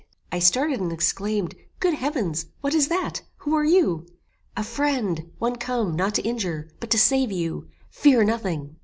[0.31, 2.47] I started and exclaimed, "Good heavens!
[2.61, 3.21] what is that?
[3.37, 4.07] Who are you?"
[4.57, 8.77] "A friend; one come, not to injure, but to save you; fear nothing."